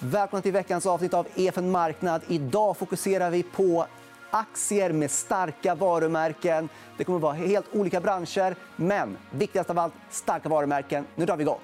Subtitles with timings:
[0.00, 2.22] Välkomna till veckans avsnitt av EFN Marknad.
[2.28, 3.86] Idag fokuserar vi på
[4.30, 6.68] aktier med starka varumärken.
[6.96, 11.06] Det kommer att vara helt olika branscher, men viktigast av allt, starka varumärken.
[11.14, 11.60] Nu drar vi igång.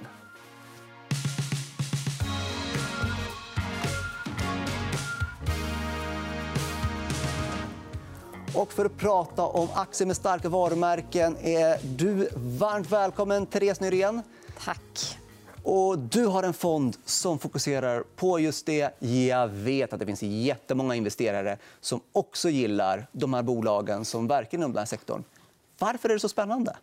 [8.55, 14.23] Och för att prata om aktier med starka varumärken är du varmt välkommen, Therese Nyrén.
[14.65, 15.14] Tack.
[15.65, 19.03] Och du har en fond som fokuserar på just det.
[19.03, 24.59] Jag vet att det finns jättemånga investerare som också gillar de här bolagen som verkar
[24.59, 25.25] inom den här sektorn.
[25.79, 26.77] Varför är det så spännande?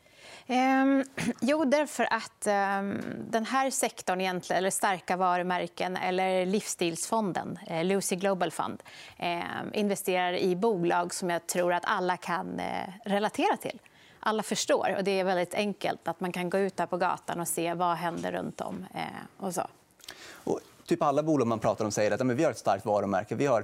[0.48, 1.04] Ehm,
[1.42, 8.16] jo, därför att ehm, den här sektorn, egentligen, eller starka varumärken eller livsstilsfonden, eh, Lucy
[8.16, 8.84] Global Fund
[9.18, 9.42] eh,
[9.74, 13.80] investerar i bolag som jag tror att alla kan eh, relatera till
[14.24, 14.96] alla förstår.
[14.98, 16.08] Och det är väldigt enkelt.
[16.08, 18.86] att Man kan gå ut där på gatan och se vad händer runt om.
[18.94, 19.02] Eh,
[19.38, 19.68] och så.
[20.44, 23.36] Och typ alla bolag man pratar om säger att vi har ett starkt varumärke.
[23.36, 23.62] Vi har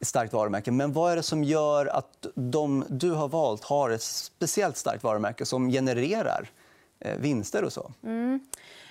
[0.00, 0.70] ett starkt varumärke.
[0.70, 5.02] Men vad är det som gör att de du har valt har ett speciellt starkt
[5.02, 6.50] varumärke som genererar
[6.98, 7.92] eh, vinster och så?
[8.02, 8.40] Mm.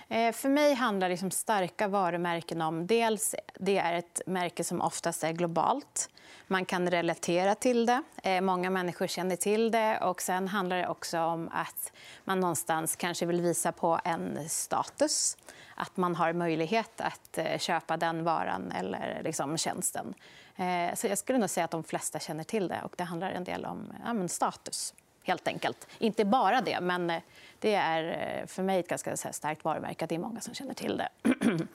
[0.09, 2.88] Eh, för mig handlar liksom starka varumärken om...
[2.88, 6.09] Dels det är ett märke som oftast är globalt.
[6.48, 8.03] Man kan relatera till det.
[8.23, 10.00] Eh, många människor känner till det.
[10.00, 11.92] Och sen handlar det också om att
[12.23, 15.38] man någonstans kanske vill visa på en status.
[15.76, 20.14] Att man har möjlighet att eh, köpa den varan eller liksom tjänsten.
[20.94, 22.81] Så jag skulle nog säga att de flesta känner till det.
[22.83, 24.94] och Det handlar en del om ja, status
[25.25, 25.87] helt enkelt.
[25.99, 27.21] Inte bara det, men eh,
[27.59, 28.03] det är
[28.41, 30.05] eh, för mig ett ganska starkt varumärke.
[30.05, 31.09] Det är många som känner till det.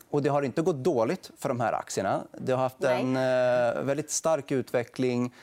[0.10, 2.22] Och det har inte gått dåligt för de här aktierna.
[2.38, 3.76] Det har haft en Nej.
[3.76, 5.34] Eh, väldigt stark utveckling.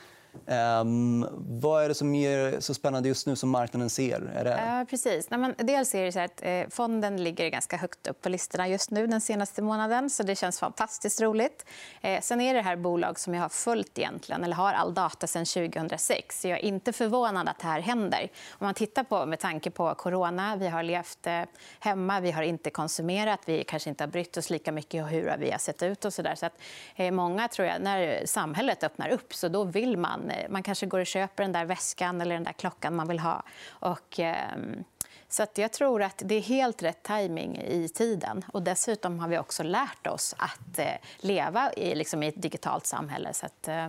[0.46, 1.26] Um,
[1.60, 4.30] vad är det som är så spännande just nu som marknaden ser?
[4.34, 4.50] Är det...
[4.50, 5.30] ja, precis.
[5.30, 8.68] Nej, men dels är det så att eh, fonden ligger ganska högt upp på listorna
[8.68, 10.10] just nu den senaste månaden.
[10.10, 11.66] så Det känns fantastiskt roligt.
[12.00, 15.26] Eh, sen är det här bolag som jag har följt egentligen, eller har all data
[15.26, 16.40] sedan 2006.
[16.40, 18.28] Så jag är inte förvånad att det här händer.
[18.50, 21.42] Om man tittar på, med tanke på corona, vi har levt eh,
[21.80, 25.36] hemma, vi har inte konsumerat, vi kanske inte har brytt oss lika mycket om hur
[25.38, 26.04] vi har sett ut.
[26.04, 26.34] och så där.
[26.34, 26.60] Så att,
[26.96, 30.62] eh, många tror jag, när samhället öppnar upp så då vill man man, eh, man,
[30.62, 33.42] kanske går och köper den där väskan eller den där klockan man vill ha.
[33.68, 34.84] Och, ehm,
[35.30, 38.44] så att jag tror att det är helt rätt timing i tiden.
[38.52, 42.86] Och dessutom har vi också lärt oss att eh, leva i, liksom, i ett digitalt
[42.86, 43.32] samhälle.
[43.32, 43.84] Så att, eh,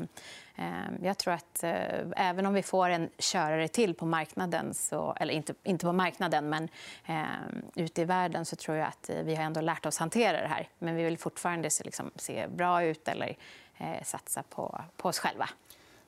[0.55, 5.15] ehm, jag tror att eh, även om vi får en körare till på marknaden, så,
[5.19, 6.69] eller inte, inte på marknaden, men
[7.05, 7.23] eh,
[7.75, 10.47] ute i världen så tror jag att eh, vi har ändå lärt oss hantera det
[10.47, 10.67] här.
[10.79, 13.37] Men vi vill fortfarande se, liksom, se bra ut eller
[13.77, 15.49] eh, satsa på, på oss själva.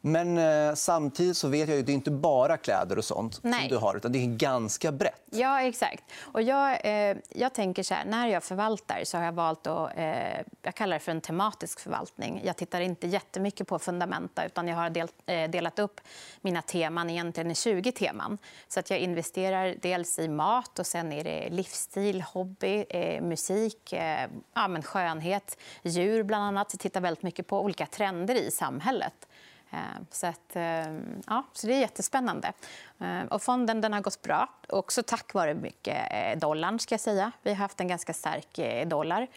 [0.02, 3.60] Men eh, samtidigt så vet jag att det är inte bara kläder och sånt Nej.
[3.60, 3.98] som du har.
[3.98, 5.24] Utan det är ganska brett.
[5.30, 6.04] Ja, exakt.
[6.22, 9.98] Och jag, eh, jag tänker så här, när jag förvaltar så har jag valt att...
[9.98, 12.42] Eh, jag kallar det för en tematisk förvaltning.
[12.44, 14.46] Jag tittar inte jättemycket på fundamenta.
[14.46, 16.02] utan Jag har del, eh, delat upp
[16.42, 18.38] mina teman egentligen i 20 teman.
[18.68, 23.94] Så att Jag investerar dels i mat, och sen är det livsstil, hobby, eh, musik,
[23.94, 26.68] eh, ja, men skönhet, djur bland annat.
[26.74, 29.28] Jag tittar väldigt mycket på olika trender i samhället.
[29.72, 29.80] Eh,
[30.12, 30.94] så, att, eh,
[31.28, 32.54] ja, så det är jättespännande.
[33.00, 35.98] Eh, och fonden den har gått bra, också tack vare mycket
[36.42, 36.80] dollarn.
[36.80, 37.32] Ska jag säga.
[37.42, 38.60] Vi har haft en ganska stark
[38.90, 39.28] dollar.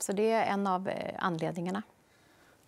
[0.00, 1.82] Så det är en av anledningarna.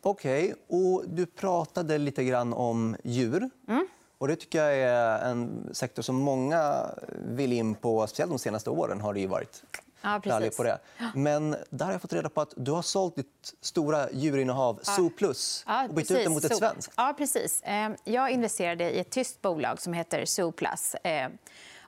[0.02, 0.54] Okej.
[0.68, 1.14] Okay.
[1.14, 3.50] Du pratade lite grann om djur.
[3.68, 3.86] Mm.
[4.18, 8.06] Och det tycker jag är en sektor som många vill in på.
[8.06, 9.62] Speciellt de senaste åren har det varit
[10.02, 10.56] Ja, precis.
[10.56, 10.78] på det.
[11.14, 15.10] Men där har jag fått reda på att du har sålt ditt stora djurinnehav ja.
[15.16, 16.92] Plus ja, och bytt ut det mot ett svenskt.
[16.96, 17.62] Ja, precis.
[17.64, 20.96] Ehm, jag investerade i ett tyskt bolag som heter Zooplus.
[21.02, 21.32] Ehm,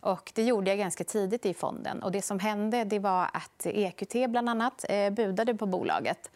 [0.05, 2.03] och det gjorde jag ganska tidigt i fonden.
[2.03, 6.31] Och det som hände det var att EQT bland annat eh, budade på bolaget.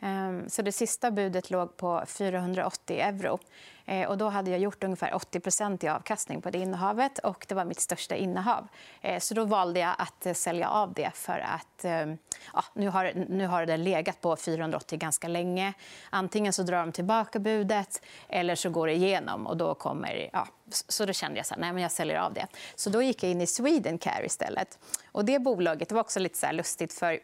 [0.00, 3.38] Ehm, så det sista budet låg på 480 euro.
[3.86, 7.18] Eh, och då hade jag gjort ungefär 80 i avkastning på det innehavet.
[7.18, 8.68] och Det var mitt största innehav.
[9.00, 11.10] Eh, så då valde jag att eh, sälja av det.
[11.14, 12.18] för att ehm,
[12.54, 15.72] ja, nu, har, nu har det legat på 480 ganska länge.
[16.10, 19.46] Antingen så drar de tillbaka budet eller så går det igenom.
[19.46, 22.46] Och då kommer, ja, så då kände jag att nej, jag säljer av det.
[22.74, 24.78] Så då gick jag in i Swedencare istället.
[25.12, 26.92] Och det bolaget det var också lite så lustigt.
[26.92, 27.20] för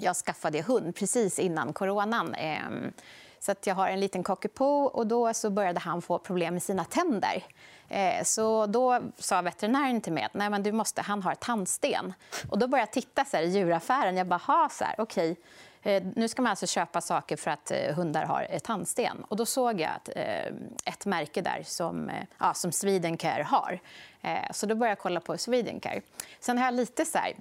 [0.00, 2.34] jag skaffade hund precis innan coronan.
[2.34, 2.92] Ehm,
[3.38, 6.62] så att jag har en liten cockapoo och då så började han få problem med
[6.62, 7.44] sina tänder.
[7.88, 12.12] Eh, så då sa veterinären till mig att Nej, men du måste, han har tandsten.
[12.48, 14.16] Och då började jag titta så här, i djuraffären.
[14.16, 15.32] Jag bara, ha, så här, okej.
[15.32, 15.42] Okay
[16.14, 19.24] nu ska man alltså köpa saker för att eh, hundar har tandsten.
[19.28, 20.08] Och då såg jag att,
[20.84, 23.80] ett märke där som, ja, som Swedencare har.
[24.52, 26.00] Så då började jag kolla på Swedencare.
[26.40, 27.32] Sen har jag lite så här,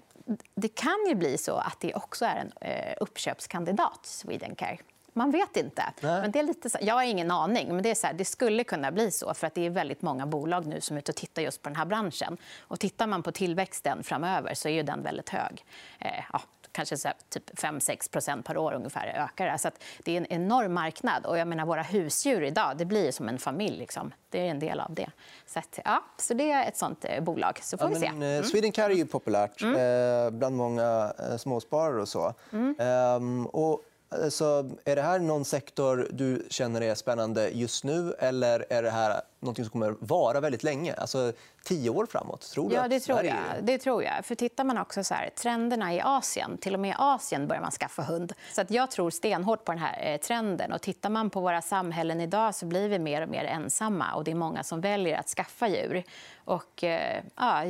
[0.56, 2.52] det kan ju bli så att det också är en
[3.00, 4.78] uppköpskandidat, Swedencare.
[5.14, 5.84] Man vet inte.
[6.02, 8.26] Men det är lite så, jag har ingen aning, men det, är så här, det
[8.26, 9.34] skulle kunna bli så.
[9.34, 11.70] för att Det är väldigt många bolag nu som är ute och tittar just på
[11.70, 12.38] den här branschen.
[12.60, 15.66] Och tittar man på tillväxten framöver så är den väldigt hög.
[16.00, 16.42] Eh, ja,
[16.80, 19.70] kanske så typ 5-6 per år ungefär ökar Så
[20.04, 21.26] det är en enorm marknad.
[21.26, 23.78] Och jag menar, våra husdjur idag det blir som en familj.
[23.78, 24.14] Liksom.
[24.30, 25.10] Det är en del av det.
[25.46, 27.60] Så, att, ja, så det är ett sånt eh, bolag.
[27.62, 28.06] Så får ja, vi se.
[28.06, 28.44] Eh, mm.
[28.44, 29.76] Swedencare är ju populärt mm.
[29.76, 32.02] eh, bland många eh, småsparare.
[32.02, 32.34] och så.
[32.52, 32.76] Mm.
[32.80, 33.84] Ehm, och
[34.30, 38.90] så är det här någon sektor du känner är spännande just nu eller är det
[38.90, 40.94] här något som kommer vara väldigt länge?
[40.94, 41.34] Alltså
[41.64, 42.42] tio år framåt?
[42.42, 43.36] Tror du ja, det tror, jag.
[43.62, 44.26] det tror jag.
[44.26, 47.62] För tittar man också så här, trenderna i Asien, till och med i Asien börjar
[47.62, 48.34] man skaffa hund.
[48.56, 50.74] Så att jag tror stenhårt på den här eh, trenden.
[50.74, 54.24] Och tittar man på våra samhällen idag så blir vi mer och mer ensamma och
[54.24, 56.04] det är många som väljer att skaffa djur.
[56.46, 57.64] Och, eh, ja,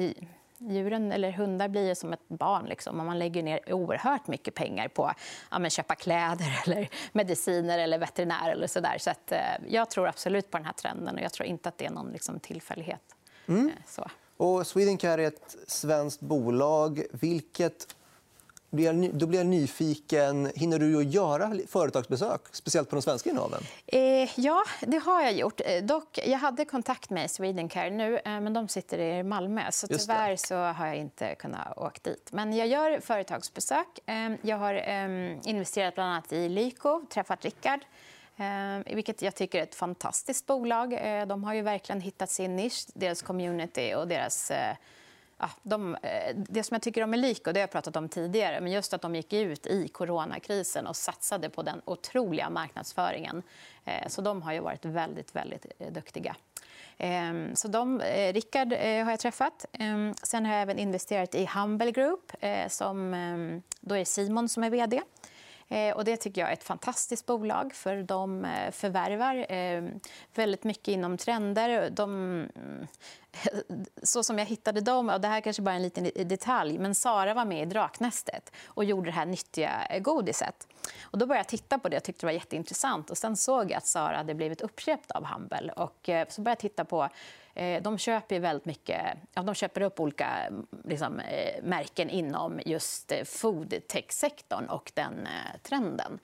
[0.60, 2.66] djuren eller hundar blir som ett barn.
[2.66, 3.00] Liksom.
[3.00, 5.12] Och man lägger ner oerhört mycket pengar på
[5.50, 8.52] att köpa kläder, eller mediciner eller veterinär.
[8.52, 8.98] Eller så där.
[8.98, 11.78] Så att, eh, jag tror absolut på den här trenden och jag tror inte att
[11.78, 13.16] det är någon liksom, tillfällighet.
[13.48, 13.68] Mm.
[13.68, 14.10] Eh, så.
[14.38, 17.04] Och Swedencare är ett svenskt bolag.
[17.12, 17.96] Vilket
[18.70, 20.52] då blir jag nyfiken.
[20.56, 23.64] Hinner du att göra företagsbesök, speciellt på de svenska innehaven?
[23.86, 25.62] Eh, ja, det har jag gjort.
[25.66, 29.62] Eh, dock, jag hade kontakt med Swedencare nu, eh, men de sitter i Malmö.
[29.72, 32.30] Så tyvärr så har jag inte kunnat åka dit.
[32.32, 34.00] Men jag gör företagsbesök.
[34.06, 37.80] Eh, jag har eh, investerat bland annat i Lyko, träffat Rickard.
[38.38, 41.00] Eh, vilket jag tycker är ett fantastiskt bolag.
[41.28, 44.52] De har ju verkligen hittat sin nisch, deras community och deras
[45.40, 47.96] ja, de, eh, det som jag tycker om är lik, och det har jag pratat
[47.96, 52.50] om tidigare, men just att de gick ut i coronakrisen och satsade på den otroliga
[52.50, 53.44] marknadsföringen.
[53.86, 56.36] Eh, så de har ju varit väldigt, väldigt eh, duktiga.
[56.98, 58.02] Ehm, så de,
[58.34, 59.66] Rickard har jag träffat.
[59.72, 62.32] Ehm, sen har jag även investerat i Humble Group.
[62.68, 65.02] Som, ehm, då är Simon som är vd.
[65.96, 69.46] Och det tycker jag är ett fantastiskt bolag, för de förvärvar
[70.36, 71.90] väldigt mycket inom trender.
[71.90, 72.48] De
[74.04, 76.96] så som jag hittade dem, och det här kanske bara är en liten detalj, men
[76.96, 80.68] Sara var med i Draknästet och gjorde det här nyttiga eh, godiset.
[81.02, 83.10] Och då började jag titta på det och tyckte det var jätteintressant.
[83.10, 85.72] Och sen såg jag att Sara hade blivit uppköpt av Humble.
[85.76, 87.10] Och eh, så började jag titta på
[87.54, 89.02] eh, de köper väldigt mycket,
[89.34, 91.22] ja, de köper upp olika mm, liksom,
[91.64, 95.28] märken inom just eh, food tech-sektorn och den
[95.64, 96.20] trenden.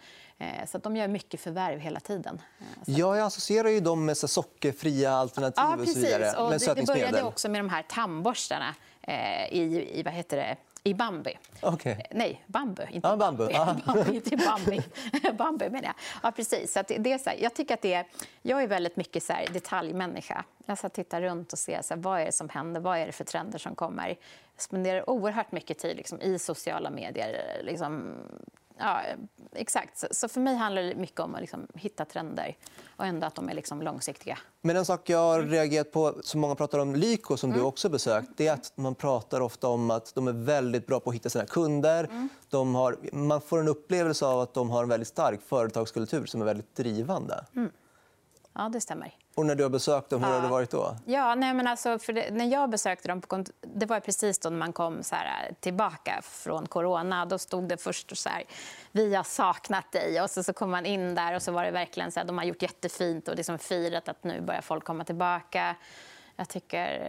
[0.68, 2.42] Så de gör mycket förvärv hela tiden.
[2.86, 2.92] Så.
[2.92, 6.38] Ja, jag associerar ju dem med så sockerfria alternativ ja, och så vidare.
[6.38, 8.76] Och det, det började också med de här tandborstarna
[9.50, 10.58] i, i vad heter det?
[10.86, 11.38] i Bambi.
[11.62, 11.96] Okay.
[12.12, 12.84] Nej, bambu.
[12.92, 13.48] Inte ja, bambu.
[13.54, 13.82] bambi.
[13.86, 14.82] bambi inte Bambi.
[15.38, 15.96] bambi menar jag.
[16.24, 16.74] Ja, precis.
[16.74, 18.06] Så det är så här, jag, tycker att det är,
[18.42, 20.46] jag är väldigt mycket så här, detaljmänniska.
[20.66, 23.06] Jag så tittar runt och ser så här, vad är det som händer, vad är
[23.06, 24.08] det för trender som kommer.
[24.08, 24.18] Jag
[24.58, 27.62] spenderar oerhört mycket tid liksom, i sociala medier.
[27.64, 28.16] Liksom,
[28.78, 29.02] Ja,
[29.52, 30.16] exakt.
[30.16, 32.58] Så för mig handlar det mycket om att liksom hitta trender
[32.96, 34.38] och ändå att de är liksom långsiktiga.
[34.62, 37.60] Men en sak jag har reagerat på, som många pratar om Lyko, som mm.
[37.60, 41.00] du också besökt, det är att man pratar ofta om att de är väldigt bra
[41.00, 42.04] på att hitta sina kunder.
[42.04, 42.30] Mm.
[42.50, 46.42] De har, man får en upplevelse av att de har en väldigt stark företagskultur som
[46.42, 47.46] är väldigt drivande.
[47.56, 47.72] Mm.
[48.54, 49.14] Ja, det stämmer.
[49.36, 50.96] Och när du har besökt dem, hur har det varit då?
[51.06, 54.74] Ja, nej, men alltså, det, när jag besökte dem, på det var precis då man
[54.74, 57.26] kom så här, tillbaka från corona.
[57.26, 58.44] Då stod det först så här,
[58.92, 60.22] vi har saknat dig.
[60.22, 62.38] Och så, så kom man in där och så var det verkligen så här, de
[62.38, 65.76] har gjort jättefint och liksom firat att nu börjar folk komma tillbaka.
[66.38, 67.00] Jag tycker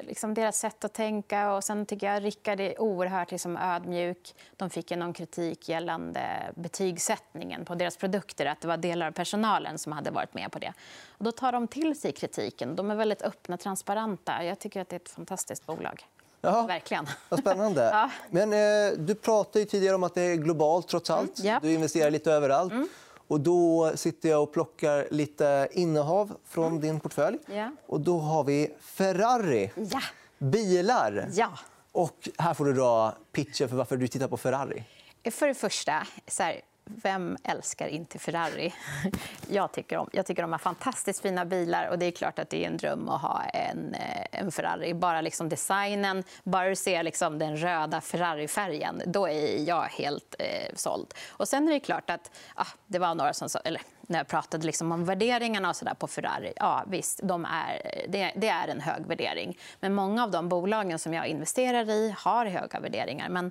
[0.00, 1.52] eh, liksom, deras sätt att tänka.
[1.52, 4.34] och Sen tycker jag Rickard är oerhört liksom, ödmjuk.
[4.56, 8.46] De fick någon kritik gällande betygssättningen på deras produkter.
[8.46, 10.72] Att det var delar av personalen som hade varit med på det.
[11.08, 12.76] Och då tar de till sig kritiken.
[12.76, 14.44] De är väldigt öppna och transparenta.
[14.44, 16.06] Jag tycker att det är ett fantastiskt bolag.
[16.40, 16.66] Jaha.
[16.66, 17.06] Verkligen.
[17.28, 17.82] Vad spännande.
[17.92, 18.10] ja.
[18.30, 20.88] Men, eh, du pratade tidigare om att det är globalt.
[20.88, 21.38] trots allt.
[21.38, 21.62] Mm, yep.
[21.62, 22.72] Du investerar lite överallt.
[22.72, 22.88] Mm.
[23.28, 26.80] Och då sitter jag och plockar lite innehav från mm.
[26.80, 27.38] din portfölj.
[27.46, 27.70] Ja.
[27.86, 29.70] Och då har vi Ferrari.
[29.74, 30.00] Ja.
[30.38, 31.28] Bilar.
[31.32, 31.58] Ja.
[31.92, 34.84] Och här får du dra pitchen för varför du tittar på Ferrari.
[35.30, 38.74] För det första, så här, vem älskar inte Ferrari?
[39.48, 41.88] Jag tycker, om, jag tycker de har fantastiskt fina bilar.
[41.88, 44.94] och Det är klart att det är en dröm att ha en, eh, en Ferrari.
[44.94, 50.74] Bara liksom designen, bara du ser liksom den röda Ferrari-färgen, då är jag helt eh,
[50.74, 51.14] såld.
[51.28, 54.28] Och sen är det klart att ah, det var några som sa, eller när jag
[54.28, 56.52] pratade liksom om värderingarna och så där på Ferrari.
[56.56, 59.58] Ja, visst, de är, det, det, är en hög värdering.
[59.80, 63.28] Men många av de bolagen som jag investerar i har höga värderingar.
[63.28, 63.50] Men,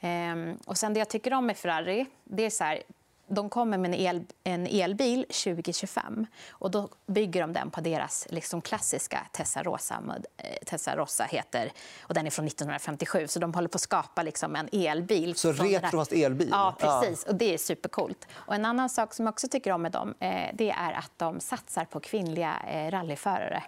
[0.00, 2.82] eh, och sen det jag tycker om med Ferrari, det är så här,
[3.28, 6.26] de kommer med en, el, en elbil 2025.
[6.50, 10.02] och Då bygger de den på deras liksom, klassiska Tessa Rosa.
[10.36, 13.28] Eh, Tessa Rosa heter, och den är från 1957.
[13.28, 15.34] Så de håller på att skapa liksom, en elbil.
[15.34, 16.48] Så retro fast elbil?
[16.50, 17.24] Ja, precis.
[17.26, 17.32] Ja.
[17.32, 18.28] Och det är supercoolt.
[18.34, 21.12] Och en annan sak som jag också tycker om med dem eh, det är att
[21.16, 23.62] de satsar på kvinnliga eh, rallyförare.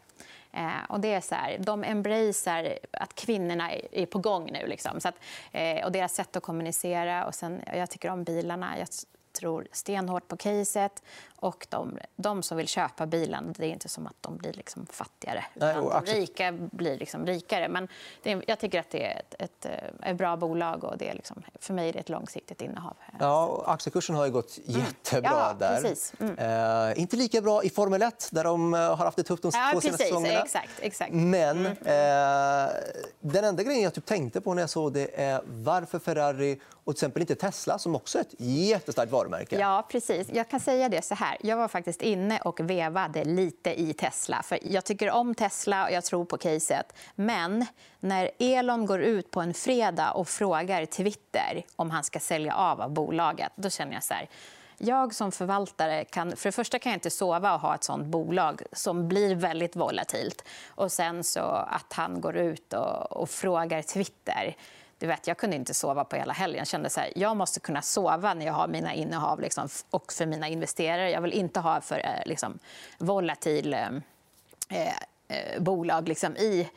[0.88, 4.66] Och det är så här, de embracear att kvinnorna är på gång nu.
[4.66, 5.00] Liksom.
[5.00, 5.14] Så att,
[5.84, 7.26] och deras sätt att kommunicera.
[7.26, 8.78] Och sen, jag tycker om bilarna.
[8.78, 8.88] Jag
[9.38, 11.02] tror stenhårt på caset.
[11.40, 14.86] Och de, de som vill köpa bilen, det är inte som att de blir liksom
[14.86, 15.44] fattigare.
[15.54, 17.68] Nej, de rika blir liksom rikare.
[17.68, 17.88] Men
[18.22, 19.66] är, jag tycker att det är ett, ett,
[20.02, 20.84] ett, bra bolag.
[20.84, 22.96] och det är liksom, För mig är det ett långsiktigt innehav.
[23.20, 24.80] Ja, aktiekursen har gått mm.
[24.80, 25.42] jättebra mm.
[25.42, 25.82] ja, där.
[25.82, 26.12] Precis.
[26.20, 26.88] Mm.
[26.90, 29.50] Eh, inte lika bra i Formel 1, där de eh, har haft det tufft de
[29.54, 30.42] ja, två senaste säsongerna.
[30.42, 31.12] Exakt, exakt.
[31.12, 31.72] Men mm.
[31.72, 32.74] eh,
[33.20, 36.96] den enda grejen jag typ tänkte på när jag såg det är varför Ferrari och
[36.96, 39.27] till exempel inte Tesla, som också är ett jättestarkt varumärke.
[39.60, 40.28] Ja, precis.
[40.32, 41.36] Jag kan säga det så här.
[41.40, 44.42] Jag var faktiskt inne och vevade lite i Tesla.
[44.42, 46.96] För Jag tycker om Tesla och jag tror på caset.
[47.14, 47.66] Men
[48.00, 52.80] när Elon går ut på en fredag och frågar Twitter om han ska sälja av
[52.80, 54.28] av bolaget, då känner jag så här
[54.78, 58.06] jag som förvaltare kan för det första kan jag inte sova och ha ett sånt
[58.06, 60.44] bolag som blir väldigt volatilt.
[60.68, 64.56] Och sen så att han går ut och, och frågar Twitter.
[64.98, 66.58] Du vet, jag kunde inte sova på hela helgen.
[66.58, 70.12] Jag kände så här, jag måste kunna sova när jag har mina innehav liksom, och
[70.12, 71.10] för mina investerare.
[71.10, 72.58] Jag vill inte ha för eh, liksom,
[72.98, 73.88] volatil eh,
[75.28, 76.68] eh, bolag liksom, i,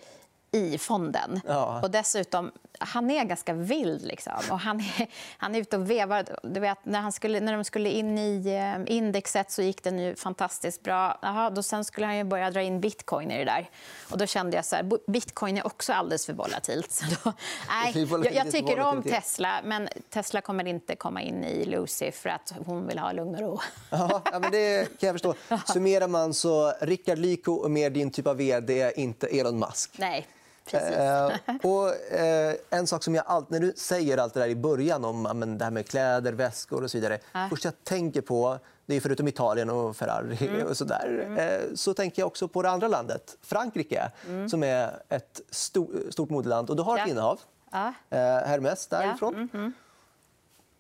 [0.52, 1.42] i fonden.
[1.48, 1.82] Ja.
[1.82, 4.02] Och dessutom, han är ganska vild.
[4.02, 4.34] Liksom.
[4.52, 5.08] Och han, är,
[5.38, 6.26] han är ute och vevar.
[6.44, 9.92] Du vet, när, han skulle, när de skulle in i eh, indexet så gick det
[9.92, 11.20] nu fantastiskt bra.
[11.22, 13.70] Aha, då sen skulle han ju börja dra in bitcoin i det där.
[14.10, 16.92] Och då kände jag så här, bitcoin är också alldeles för volatilt.
[17.02, 17.34] Så då,
[17.70, 22.30] nej, jag, jag tycker om Tesla, men Tesla kommer inte komma in i Lucy för
[22.30, 23.60] att hon vill ha lugn och ro.
[23.90, 25.36] Ja, men det kan jag förstå.
[25.74, 29.92] Summerar man så Rickard Lyko är mer din typ av vd, inte Elon Musk.
[29.98, 30.28] Nej.
[30.74, 31.32] Eh,
[31.64, 33.46] och, eh, en sak som jag all...
[33.48, 36.84] När du säger allt det där i början om men, det här med kläder, väskor
[36.84, 37.20] och så vidare.
[37.32, 37.48] Ja.
[37.50, 40.68] först jag tänker på, det är förutom Italien och Ferrari, mm.
[40.68, 41.38] och så, där, mm.
[41.38, 44.50] eh, så tänker jag också på det andra landet, Frankrike, mm.
[44.50, 46.70] som är ett stort, stort modeland.
[46.70, 47.12] Och du har ett ja.
[47.12, 47.40] innehav,
[47.72, 47.94] ja.
[48.10, 49.50] Eh, Hermes därifrån.
[49.54, 49.60] Ja.
[49.60, 49.72] Mm-hmm.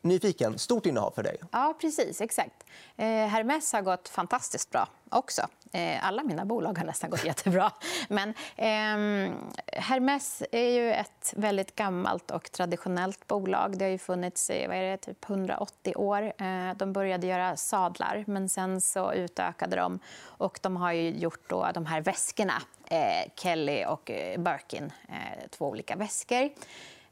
[0.01, 0.59] Nyfiken.
[0.59, 1.37] Stort innehav för dig.
[1.51, 2.21] Ja, precis.
[2.21, 2.63] Exakt.
[2.97, 5.41] Eh, Hermes har gått fantastiskt bra också.
[5.73, 7.71] Eh, alla mina bolag har nästan gått jättebra.
[8.09, 9.33] Men eh,
[9.81, 13.77] Hermes är ju ett väldigt gammalt och traditionellt bolag.
[13.77, 16.33] Det har ju funnits i vad är det, typ 180 år.
[16.37, 19.99] Eh, de började göra sadlar, men sen så utökade de.
[20.23, 24.93] Och de har ju gjort då de här väskorna, eh, Kelly och eh, Birkin.
[25.09, 26.49] Eh, två olika väskor.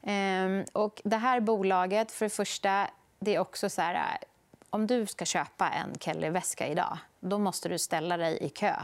[0.02, 3.94] Ehm, och det här bolaget, för det första, det är också så här...
[3.94, 4.26] Äh,
[4.72, 8.74] om du ska köpa en Kelly-väska idag, då måste du ställa dig i kö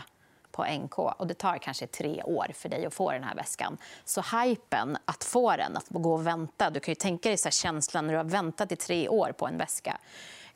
[0.56, 0.99] på NK.
[0.99, 3.78] Och det tar kanske tre år för dig att få den här väskan.
[4.04, 6.70] Så hypen att få den, att gå och vänta...
[6.70, 9.46] Du kan ju tänka dig så känslan när du har väntat i tre år på
[9.46, 9.99] en väska.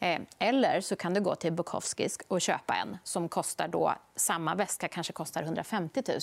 [0.00, 4.54] Eh, eller så kan du gå till Bukowskis och köpa en som kostar då, samma
[4.54, 6.20] väska kanske kostar 150 000.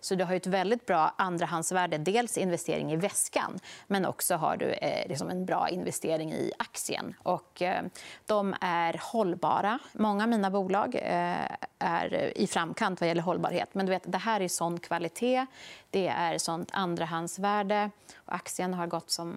[0.00, 1.98] Så du har ett väldigt bra andrahandsvärde.
[1.98, 7.14] Dels investering i väskan, men också har du eh, liksom en bra investering i aktien.
[7.22, 7.84] Och, eh,
[8.26, 9.78] de är hållbara.
[9.92, 13.68] Många av mina bolag eh, är i framkant vad gäller hållbarhet.
[13.72, 15.46] Men du vet, det här är sån kvalitet,
[15.90, 17.90] det är sånt andrahandsvärde.
[18.16, 19.34] Och aktien har gått som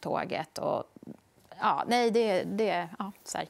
[0.00, 0.58] tåget.
[0.58, 0.84] Och
[1.62, 3.48] ja, nej, det, det ja, så här.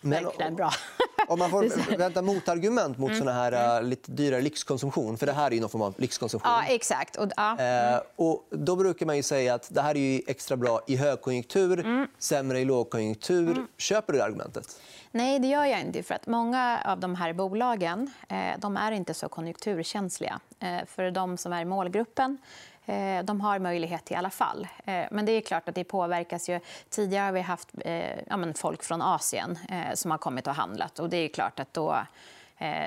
[0.00, 0.70] Men, verkligen bra.
[1.28, 3.18] Om man får vänta motargument mot mm.
[3.18, 3.90] såna här mm.
[3.90, 6.52] lite dyrare lyxkonsumtion, för det här är ju någon form av lyxkonsumtion.
[6.52, 7.16] Ja, exakt.
[7.16, 7.56] Och, ja.
[7.58, 8.00] mm.
[8.16, 12.06] och då brukar man ju säga att det här är extra bra i högkonjunktur, mm.
[12.18, 13.50] sämre i lågkonjunktur.
[13.50, 13.68] Mm.
[13.78, 14.80] Köper du det argumentet?
[15.10, 16.02] Nej, det gör jag inte.
[16.02, 20.40] För att Många av de här bolagen eh, de är inte så konjunkturkänsliga.
[20.60, 22.38] Eh, för de som är i målgruppen
[22.73, 24.68] Eh, Eh, de har möjlighet i alla fall.
[24.84, 26.48] Eh, men det är klart att det påverkas.
[26.48, 26.60] Ju.
[26.88, 29.58] Tidigare har vi haft eh, ja, folk från Asien
[29.94, 30.98] som har kommit och handlat.
[30.98, 32.06] Och det är klart att då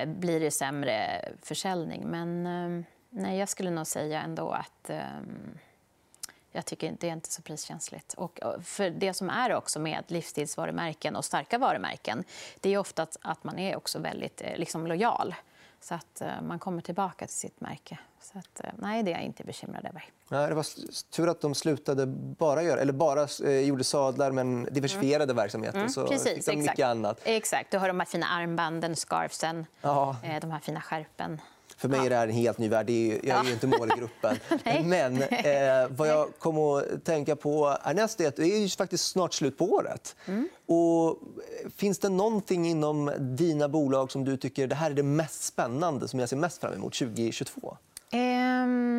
[0.05, 2.03] blir det sämre försäljning.
[2.05, 5.57] Men ehm, nej, jag skulle nog säga ändå att ehm,
[6.51, 8.13] jag tycker det är inte så priskänsligt.
[8.13, 12.23] Och för det som är också med livsstilsvarumärken och starka varumärken
[12.59, 15.35] det är ofta att man är också väldigt liksom, lojal.
[15.81, 17.97] Så att eh, man kommer tillbaka till sitt märke.
[18.21, 20.05] Så att, eh, nej, det är jag inte bekymrad över.
[20.29, 20.65] Nej, det var
[21.11, 22.05] tur att de slutade
[22.37, 25.35] bara göra, eller bara eh, gjorde sadlar men diversifierade mm.
[25.35, 25.79] verksamheten.
[25.79, 27.19] Mm, så precis, de mycket annat.
[27.23, 27.71] Exakt.
[27.71, 30.15] Du har de här fina armbanden, scarfsen, ja.
[30.23, 31.41] eh, de här fina skärpen.
[31.77, 32.89] För mig är det här en helt ny värld.
[32.89, 34.37] jag är ju inte målgruppen.
[34.83, 39.07] Men eh, vad jag kommer att tänka på härnäst är att det är ju faktiskt
[39.07, 40.15] snart slut på året.
[40.25, 40.49] Mm.
[40.65, 45.03] Och eh, finns det någonting inom dina bolag som du tycker det här är det
[45.03, 47.77] mest spännande som jag ser mest fram emot 2022?
[48.13, 48.96] Um,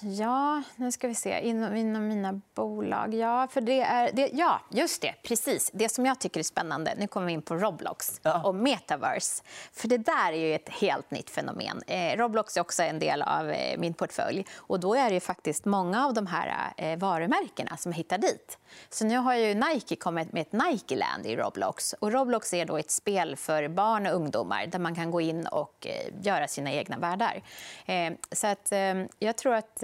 [0.00, 1.40] ja, nu ska vi se.
[1.40, 3.14] Inom, inom mina bolag...
[3.14, 5.14] Ja, för det är, det, ja, just det.
[5.22, 5.70] Precis.
[5.74, 6.94] Det som jag tycker är spännande...
[6.98, 8.42] Nu kommer vi in på Roblox ja.
[8.42, 9.42] och metaverse.
[9.72, 11.82] För Det där är ju ett helt nytt fenomen.
[11.86, 14.46] Eh, Roblox är också en del av eh, min portfölj.
[14.56, 18.58] Och Då är det faktiskt många av de här eh, varumärkena som hittar dit.
[18.90, 21.92] Så Nu har ju Nike kommit med ett Nike-land i Roblox.
[21.92, 25.46] Och Roblox är då ett spel för barn och ungdomar där man kan gå in
[25.46, 27.42] och eh, göra sina egna världar.
[27.86, 29.82] Eh, så att, eh, jag tror att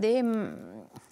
[0.00, 0.48] det är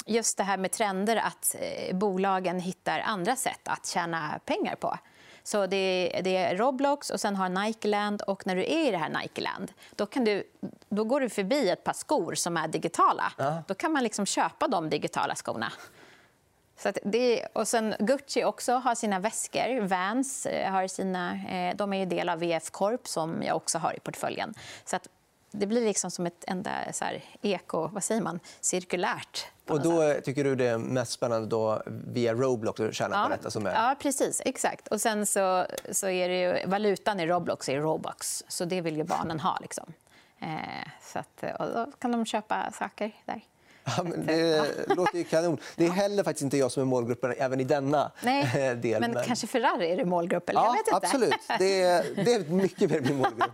[0.07, 4.99] just det här med trender att eh, bolagen hittar andra sätt att tjäna pengar på.
[5.43, 5.77] Så det
[6.19, 8.23] är, det är Roblox och sen har Nikeland.
[8.23, 10.45] Och när du är i det här Nikeland då, kan du,
[10.89, 13.33] då går du förbi ett par skor som är digitala.
[13.39, 13.63] Ja.
[13.67, 15.73] Då kan man liksom köpa de digitala skorna.
[16.77, 19.81] Så det, och sen Gucci också har sina väskor.
[19.81, 21.35] Vans eh, har sina...
[21.35, 24.55] Eh, de är ju del av VF Corp, som jag också har i portföljen.
[24.85, 25.09] Så att
[25.51, 29.47] det blir liksom som ett enda så här, eko, vad säger man, cirkulärt.
[29.69, 33.25] Och då tycker du det är mest spännande då via Roblox att tjäna ja.
[33.25, 33.51] på detta?
[33.51, 33.73] Som är...
[33.73, 34.43] Ja, precis.
[34.45, 34.89] Exakt.
[34.89, 38.97] Och sen så, så är det ju, valutan i Roblox är Robux, så det vill
[38.97, 39.59] ju barnen ha.
[39.61, 39.93] Liksom.
[40.39, 43.43] Eh, så att, och då kan de köpa saker där.
[43.85, 45.59] Ja, det låter ju kanon.
[45.77, 49.01] Det är heller faktiskt inte jag som är målgruppen även i denna Nej, eh, del.
[49.01, 50.49] Men, men kanske Ferrari är det målgrupp?
[50.49, 50.61] Eller?
[50.61, 51.35] Ja, absolut.
[51.59, 53.51] Det är, det är mycket mer min målgrupp.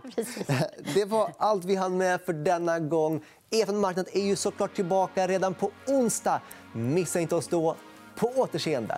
[0.93, 3.23] det var allt vi hann med för denna gång.
[3.49, 6.41] EFN Marknad är ju såklart tillbaka redan på onsdag.
[6.73, 7.75] Missa inte oss då.
[8.15, 8.97] På återseende.